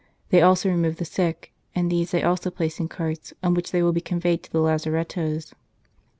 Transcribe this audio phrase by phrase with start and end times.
[0.29, 3.83] They also remove the sick; and these they also place in carts, on which they
[3.83, 5.53] will be conveyed to the lazarettoes.